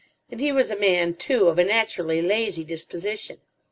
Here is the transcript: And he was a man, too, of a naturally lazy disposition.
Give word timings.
And 0.31 0.41
he 0.41 0.51
was 0.51 0.71
a 0.71 0.75
man, 0.75 1.13
too, 1.13 1.45
of 1.47 1.59
a 1.59 1.63
naturally 1.63 2.23
lazy 2.23 2.63
disposition. 2.63 3.37